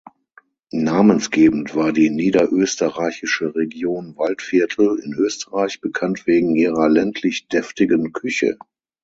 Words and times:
Namensgebend 0.73 1.75
war 1.75 1.93
die 1.93 2.09
niederösterreichische 2.09 3.53
Region 3.53 4.15
Waldviertel, 4.17 4.97
in 4.97 5.13
Österreich, 5.13 5.79
bekannt 5.79 6.25
wegen 6.25 6.55
ihrer 6.55 6.89
ländlich-deftigen 6.89 8.11
Küche. 8.11 8.57